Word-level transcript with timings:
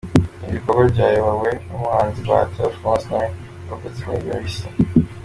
Ibi 0.43 0.51
bikorwa 0.55 0.83
byayobowe 0.93 1.49
n’umuhanzi 1.67 2.19
Bahati 2.27 2.57
Alphonse 2.65 3.05
nawe 3.09 3.27
warokotse 3.65 4.01
muri 4.05 4.25
iyo 4.27 4.37
bisi. 4.43 4.67